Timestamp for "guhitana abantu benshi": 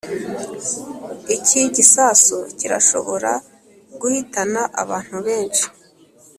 3.99-5.65